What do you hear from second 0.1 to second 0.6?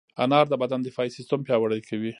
انار د